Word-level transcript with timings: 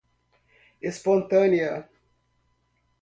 espontânea 0.81 1.87